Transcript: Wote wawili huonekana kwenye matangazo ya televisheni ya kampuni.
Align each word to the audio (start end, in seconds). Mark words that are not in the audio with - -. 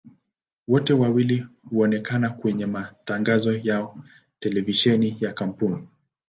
Wote 0.67 0.93
wawili 0.93 1.45
huonekana 1.69 2.29
kwenye 2.29 2.65
matangazo 2.65 3.53
ya 3.53 3.87
televisheni 4.39 5.17
ya 5.21 5.33
kampuni. 5.33 5.87